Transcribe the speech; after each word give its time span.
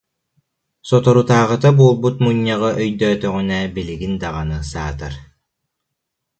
Соторутааҕыта 0.87 1.69
буолбут 1.77 2.15
мунньаҕы 2.23 2.69
ійдіітіҕүнэ 2.85 3.59
билигин 3.75 4.13
даҕаны 4.21 4.57
саатар 4.71 5.13